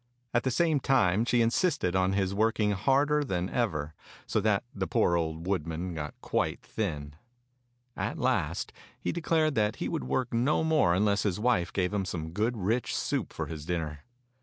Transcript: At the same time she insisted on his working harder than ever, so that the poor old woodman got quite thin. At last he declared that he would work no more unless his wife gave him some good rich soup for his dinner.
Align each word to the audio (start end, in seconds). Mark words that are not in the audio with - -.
At 0.33 0.41
the 0.41 0.49
same 0.49 0.79
time 0.79 1.25
she 1.25 1.43
insisted 1.43 1.95
on 1.95 2.13
his 2.13 2.33
working 2.33 2.71
harder 2.71 3.23
than 3.23 3.51
ever, 3.51 3.93
so 4.25 4.41
that 4.41 4.63
the 4.73 4.87
poor 4.87 5.15
old 5.15 5.45
woodman 5.45 5.93
got 5.93 6.19
quite 6.21 6.59
thin. 6.63 7.15
At 7.95 8.17
last 8.17 8.73
he 8.99 9.11
declared 9.11 9.53
that 9.53 9.75
he 9.75 9.87
would 9.87 10.05
work 10.05 10.33
no 10.33 10.63
more 10.63 10.95
unless 10.95 11.21
his 11.21 11.39
wife 11.39 11.71
gave 11.71 11.93
him 11.93 12.05
some 12.05 12.31
good 12.31 12.57
rich 12.57 12.95
soup 12.97 13.31
for 13.31 13.45
his 13.45 13.63
dinner. 13.63 14.01